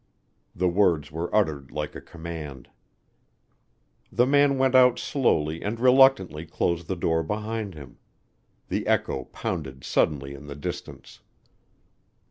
[0.55, 2.71] The words were uttered like a command.
[4.11, 7.99] The man went out slowly and reluctantly closed the door behind him.
[8.69, 11.19] The echo pounded suddenly in the distance.